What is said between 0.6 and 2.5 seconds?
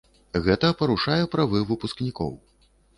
парушае правы выпускнікоў.